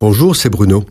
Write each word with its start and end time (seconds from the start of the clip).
Bonjour, 0.00 0.36
c'est 0.36 0.48
Bruno. 0.48 0.84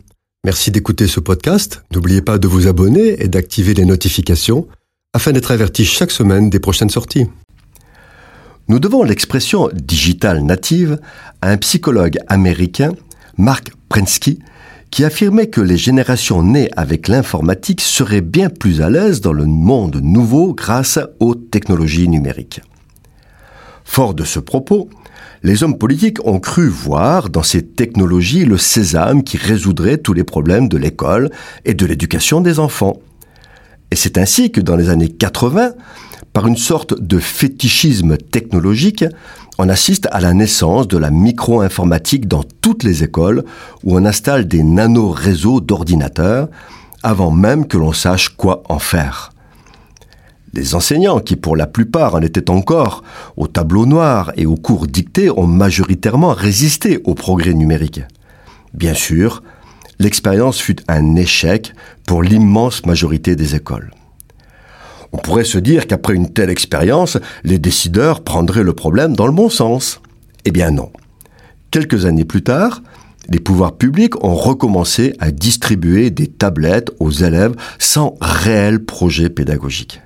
Merci 0.44 0.70
d'écouter 0.70 1.06
ce 1.06 1.18
podcast. 1.18 1.82
N'oubliez 1.94 2.20
pas 2.20 2.36
de 2.36 2.46
vous 2.46 2.66
abonner 2.68 3.22
et 3.22 3.28
d'activer 3.28 3.72
les 3.72 3.86
notifications 3.86 4.68
afin 5.14 5.32
d'être 5.32 5.50
averti 5.50 5.86
chaque 5.86 6.10
semaine 6.10 6.50
des 6.50 6.60
prochaines 6.60 6.90
sorties. 6.90 7.24
Nous 8.68 8.78
devons 8.78 9.02
l'expression 9.04 9.70
digitale 9.72 10.42
native 10.42 11.00
à 11.40 11.48
un 11.48 11.56
psychologue 11.56 12.18
américain, 12.26 12.92
Mark 13.38 13.72
Prensky, 13.88 14.40
qui 14.90 15.06
affirmait 15.06 15.48
que 15.48 15.62
les 15.62 15.78
générations 15.78 16.42
nées 16.42 16.68
avec 16.76 17.08
l'informatique 17.08 17.80
seraient 17.80 18.20
bien 18.20 18.50
plus 18.50 18.82
à 18.82 18.90
l'aise 18.90 19.22
dans 19.22 19.32
le 19.32 19.46
monde 19.46 20.00
nouveau 20.02 20.52
grâce 20.52 20.98
aux 21.18 21.34
technologies 21.34 22.08
numériques. 22.08 22.60
Fort 23.84 24.12
de 24.12 24.24
ce 24.24 24.38
propos, 24.38 24.90
les 25.42 25.62
hommes 25.62 25.78
politiques 25.78 26.24
ont 26.26 26.40
cru 26.40 26.68
voir 26.68 27.28
dans 27.28 27.42
ces 27.42 27.64
technologies 27.64 28.44
le 28.44 28.58
sésame 28.58 29.22
qui 29.22 29.36
résoudrait 29.36 29.98
tous 29.98 30.12
les 30.12 30.24
problèmes 30.24 30.68
de 30.68 30.76
l'école 30.76 31.30
et 31.64 31.74
de 31.74 31.86
l'éducation 31.86 32.40
des 32.40 32.58
enfants. 32.58 32.96
Et 33.90 33.96
c'est 33.96 34.18
ainsi 34.18 34.50
que 34.50 34.60
dans 34.60 34.76
les 34.76 34.90
années 34.90 35.08
80, 35.08 35.72
par 36.32 36.46
une 36.46 36.56
sorte 36.56 37.00
de 37.00 37.18
fétichisme 37.18 38.16
technologique, 38.16 39.04
on 39.58 39.68
assiste 39.68 40.08
à 40.12 40.20
la 40.20 40.34
naissance 40.34 40.86
de 40.86 40.98
la 40.98 41.10
micro-informatique 41.10 42.28
dans 42.28 42.44
toutes 42.60 42.84
les 42.84 43.02
écoles 43.02 43.44
où 43.82 43.96
on 43.96 44.04
installe 44.04 44.46
des 44.46 44.62
nano-réseaux 44.62 45.60
d'ordinateurs 45.60 46.48
avant 47.02 47.30
même 47.30 47.66
que 47.66 47.78
l'on 47.78 47.92
sache 47.92 48.28
quoi 48.30 48.62
en 48.68 48.78
faire. 48.78 49.32
Les 50.54 50.74
enseignants, 50.74 51.20
qui 51.20 51.36
pour 51.36 51.56
la 51.56 51.66
plupart 51.66 52.14
en 52.14 52.20
étaient 52.20 52.50
encore 52.50 53.02
au 53.36 53.46
tableau 53.46 53.86
noir 53.86 54.32
et 54.36 54.46
aux 54.46 54.56
cours 54.56 54.86
dictés, 54.86 55.30
ont 55.30 55.46
majoritairement 55.46 56.32
résisté 56.32 57.00
au 57.04 57.14
progrès 57.14 57.54
numérique. 57.54 58.00
Bien 58.72 58.94
sûr, 58.94 59.42
l'expérience 59.98 60.58
fut 60.58 60.76
un 60.88 61.16
échec 61.16 61.74
pour 62.06 62.22
l'immense 62.22 62.86
majorité 62.86 63.36
des 63.36 63.54
écoles. 63.54 63.90
On 65.12 65.18
pourrait 65.18 65.44
se 65.44 65.58
dire 65.58 65.86
qu'après 65.86 66.14
une 66.14 66.32
telle 66.32 66.50
expérience, 66.50 67.18
les 67.44 67.58
décideurs 67.58 68.22
prendraient 68.22 68.62
le 68.62 68.74
problème 68.74 69.16
dans 69.16 69.26
le 69.26 69.32
bon 69.32 69.48
sens. 69.48 70.00
Eh 70.44 70.50
bien 70.50 70.70
non. 70.70 70.90
Quelques 71.70 72.04
années 72.04 72.24
plus 72.24 72.42
tard, 72.42 72.82
les 73.28 73.40
pouvoirs 73.40 73.76
publics 73.76 74.22
ont 74.24 74.34
recommencé 74.34 75.14
à 75.18 75.30
distribuer 75.30 76.10
des 76.10 76.26
tablettes 76.26 76.90
aux 76.98 77.10
élèves 77.10 77.54
sans 77.78 78.14
réel 78.20 78.84
projet 78.84 79.28
pédagogique. 79.28 80.00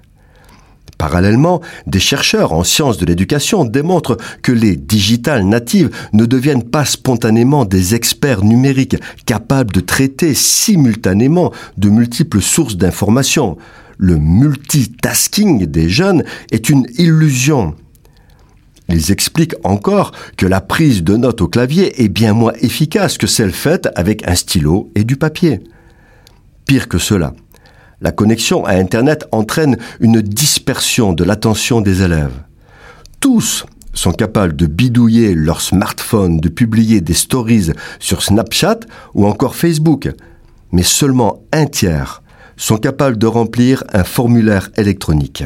Parallèlement, 1.02 1.60
des 1.88 1.98
chercheurs 1.98 2.52
en 2.52 2.62
sciences 2.62 2.96
de 2.96 3.04
l'éducation 3.04 3.64
démontrent 3.64 4.16
que 4.40 4.52
les 4.52 4.76
digitales 4.76 5.44
natives 5.44 5.90
ne 6.12 6.26
deviennent 6.26 6.62
pas 6.62 6.84
spontanément 6.84 7.64
des 7.64 7.96
experts 7.96 8.44
numériques 8.44 8.94
capables 9.26 9.72
de 9.72 9.80
traiter 9.80 10.32
simultanément 10.32 11.52
de 11.76 11.88
multiples 11.88 12.40
sources 12.40 12.76
d'informations. 12.76 13.58
Le 13.98 14.16
multitasking 14.16 15.66
des 15.66 15.88
jeunes 15.88 16.22
est 16.52 16.70
une 16.70 16.86
illusion. 16.98 17.74
Ils 18.88 19.10
expliquent 19.10 19.56
encore 19.64 20.12
que 20.36 20.46
la 20.46 20.60
prise 20.60 21.02
de 21.02 21.16
notes 21.16 21.40
au 21.40 21.48
clavier 21.48 22.00
est 22.04 22.10
bien 22.10 22.32
moins 22.32 22.52
efficace 22.60 23.18
que 23.18 23.26
celle 23.26 23.50
faite 23.50 23.88
avec 23.96 24.24
un 24.28 24.36
stylo 24.36 24.92
et 24.94 25.02
du 25.02 25.16
papier. 25.16 25.64
Pire 26.64 26.86
que 26.86 26.98
cela, 26.98 27.34
la 28.02 28.12
connexion 28.12 28.64
à 28.66 28.72
Internet 28.72 29.24
entraîne 29.32 29.78
une 30.00 30.20
dispersion 30.20 31.12
de 31.12 31.24
l'attention 31.24 31.80
des 31.80 32.02
élèves. 32.02 32.42
Tous 33.20 33.64
sont 33.94 34.12
capables 34.12 34.56
de 34.56 34.66
bidouiller 34.66 35.34
leur 35.34 35.60
smartphone, 35.60 36.40
de 36.40 36.48
publier 36.48 37.00
des 37.00 37.14
stories 37.14 37.70
sur 38.00 38.22
Snapchat 38.22 38.80
ou 39.14 39.26
encore 39.26 39.54
Facebook, 39.54 40.10
mais 40.72 40.82
seulement 40.82 41.42
un 41.52 41.66
tiers 41.66 42.22
sont 42.56 42.76
capables 42.76 43.18
de 43.18 43.26
remplir 43.26 43.84
un 43.92 44.04
formulaire 44.04 44.70
électronique. 44.76 45.44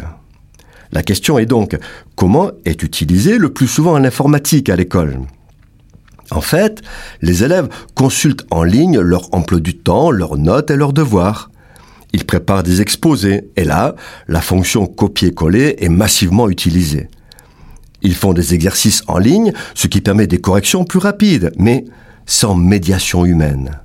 La 0.93 1.03
question 1.03 1.39
est 1.39 1.47
donc 1.47 1.77
comment 2.15 2.51
est 2.65 2.83
utilisée 2.83 3.39
le 3.39 3.53
plus 3.53 3.69
souvent 3.69 3.99
l'informatique 3.99 4.71
à 4.71 4.77
l'école? 4.77 5.21
En 6.31 6.41
fait, 6.41 6.83
les 7.23 7.45
élèves 7.45 7.69
consultent 7.95 8.47
en 8.51 8.63
ligne 8.63 8.99
leur 8.99 9.33
emploi 9.35 9.61
du 9.61 9.77
temps, 9.77 10.11
leurs 10.11 10.37
notes 10.37 10.71
et 10.71 10.77
leurs 10.77 10.93
devoirs. 10.93 11.51
Ils 12.17 12.25
préparent 12.25 12.63
des 12.63 12.81
exposés 12.81 13.51
et 13.57 13.65
là, 13.65 13.95
la 14.27 14.41
fonction 14.41 14.87
copier-coller 14.87 15.77
est 15.81 15.91
massivement 15.91 16.49
utilisée. 16.49 17.11
Ils 18.01 18.15
font 18.15 18.33
des 18.33 18.55
exercices 18.55 19.03
en 19.07 19.19
ligne, 19.19 19.53
ce 19.75 19.87
qui 19.87 20.01
permet 20.01 20.27
des 20.27 20.39
corrections 20.41 20.85
plus 20.85 20.99
rapides, 20.99 21.53
mais 21.59 21.85
sans 22.25 22.55
médiation 22.55 23.27
humaine. 23.27 23.83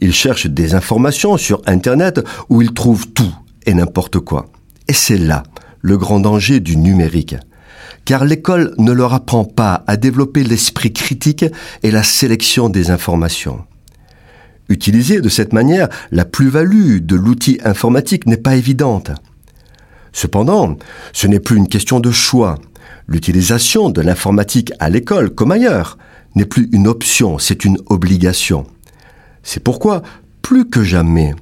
Ils 0.00 0.12
cherchent 0.12 0.48
des 0.48 0.74
informations 0.74 1.36
sur 1.36 1.62
Internet 1.66 2.20
où 2.48 2.62
ils 2.62 2.74
trouvent 2.74 3.06
tout 3.12 3.32
et 3.64 3.74
n'importe 3.74 4.18
quoi. 4.18 4.46
Et 4.88 4.92
c'est 4.92 5.16
là 5.16 5.44
le 5.80 5.96
grand 5.96 6.18
danger 6.18 6.58
du 6.58 6.76
numérique. 6.76 7.36
Car 8.04 8.24
l'école 8.24 8.74
ne 8.76 8.90
leur 8.90 9.14
apprend 9.14 9.44
pas 9.44 9.84
à 9.86 9.96
développer 9.96 10.42
l'esprit 10.42 10.92
critique 10.92 11.44
et 11.84 11.92
la 11.92 12.02
sélection 12.02 12.68
des 12.68 12.90
informations. 12.90 13.64
Utiliser 14.68 15.20
de 15.20 15.28
cette 15.28 15.52
manière, 15.52 15.88
la 16.10 16.24
plus-value 16.24 16.98
de 16.98 17.16
l'outil 17.16 17.58
informatique 17.64 18.26
n'est 18.26 18.36
pas 18.36 18.56
évidente. 18.56 19.10
Cependant, 20.12 20.76
ce 21.12 21.26
n'est 21.26 21.40
plus 21.40 21.56
une 21.56 21.68
question 21.68 22.00
de 22.00 22.10
choix. 22.10 22.58
L'utilisation 23.06 23.90
de 23.90 24.00
l'informatique 24.00 24.72
à 24.78 24.88
l'école, 24.88 25.30
comme 25.30 25.52
ailleurs, 25.52 25.98
n'est 26.34 26.46
plus 26.46 26.68
une 26.72 26.88
option, 26.88 27.38
c'est 27.38 27.64
une 27.64 27.78
obligation. 27.86 28.66
C'est 29.42 29.62
pourquoi, 29.62 30.02
plus 30.42 30.68
que 30.68 30.82
jamais, 30.82 31.34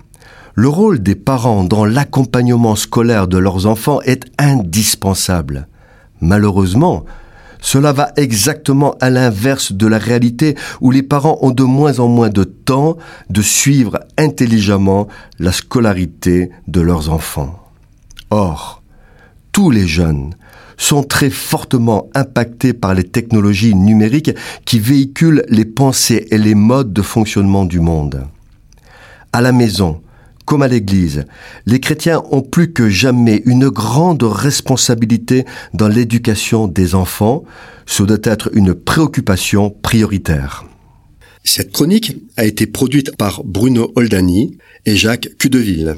le 0.55 0.69
rôle 0.69 1.03
des 1.03 1.15
parents 1.15 1.65
dans 1.65 1.85
l'accompagnement 1.85 2.77
scolaire 2.77 3.27
de 3.27 3.39
leurs 3.39 3.67
enfants 3.67 4.01
est 4.03 4.25
indispensable. 4.39 5.67
Malheureusement, 6.21 7.05
cela 7.65 7.93
va 7.93 8.13
exactement 8.19 8.95
à 9.01 9.09
l'inverse 9.09 9.73
de 9.73 9.87
la 9.87 9.97
réalité 9.97 10.55
où 10.83 10.91
les 10.91 11.03
parents 11.03 11.39
ont 11.41 11.51
de 11.51 11.63
moins 11.63 11.99
en 11.99 12.09
moins 12.09 12.29
de 12.29 12.45
temps 12.45 12.99
de 13.31 13.41
suivre 13.41 14.01
intelligemment 14.19 15.09
la 15.39 15.51
scolarité 15.51 16.51
de 16.69 16.83
leurs 16.83 17.09
enfants. 17.11 17.59
Or, 18.29 18.83
tous 19.51 19.71
les 19.71 19.87
jeunes 19.87 20.35
sont 20.77 21.05
très 21.05 21.31
fortement 21.31 22.11
impactés 22.15 22.75
par 22.75 22.93
les 22.93 23.05
technologies 23.05 23.75
numériques 23.75 24.37
qui 24.67 24.79
véhiculent 24.79 25.45
les 25.49 25.65
pensées 25.65 26.27
et 26.31 26.37
les 26.37 26.55
modes 26.55 26.93
de 26.93 27.01
fonctionnement 27.01 27.65
du 27.65 27.81
monde. 27.81 28.27
À 29.33 29.41
la 29.41 29.53
maison, 29.53 30.03
comme 30.45 30.63
à 30.63 30.69
l'Église, 30.69 31.25
les 31.67 31.81
chrétiens 31.81 32.23
ont 32.31 32.43
plus 32.43 32.73
que 32.73 32.89
jamais 32.89 33.43
une 33.47 33.69
grande 33.69 34.23
responsabilité 34.23 35.45
dans 35.73 35.89
l'éducation 35.89 36.69
des 36.69 36.95
enfants. 36.95 37.45
Ce 37.87 38.03
doit 38.03 38.19
être 38.23 38.51
une 38.55 38.75
préoccupation 38.75 39.71
prioritaire. 39.71 40.65
Cette 41.45 41.73
chronique 41.73 42.17
a 42.37 42.45
été 42.45 42.67
produite 42.67 43.17
par 43.17 43.45
Bruno 43.45 43.93
Oldani 43.97 44.59
et 44.87 44.97
Jacques 44.97 45.29
Cudeville. 45.39 45.97